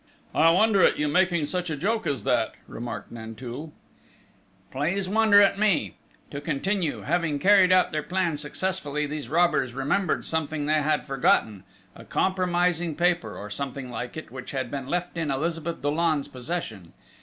"I 0.33 0.49
wonder 0.49 0.81
at 0.81 0.97
you 0.97 1.07
making 1.07 1.45
such 1.45 1.69
a 1.69 1.77
joke 1.77 2.07
as 2.07 2.23
that!" 2.23 2.55
remarked 2.67 3.11
Nanteuil. 3.11 3.71
"Please 4.71 5.07
wonder 5.07 5.39
at 5.43 5.59
me!... 5.59 5.93
To 6.31 6.41
continue!... 6.41 7.01
Having 7.01 7.37
carried 7.37 7.71
out 7.71 7.91
their 7.91 8.01
plan 8.01 8.35
successfully, 8.35 9.05
these 9.05 9.29
robbers 9.29 9.75
remembered 9.75 10.25
something 10.25 10.65
they 10.65 10.81
had 10.81 11.05
forgotten 11.05 11.65
a 11.95 12.03
compromising 12.03 12.95
paper, 12.95 13.37
or 13.37 13.51
something 13.51 13.91
like 13.91 14.17
it, 14.17 14.31
which 14.31 14.49
had 14.49 14.71
been 14.71 14.87
left 14.87 15.17
in 15.17 15.29
Elizabeth 15.29 15.83
Dollon's 15.83 16.27
possession. 16.27 16.93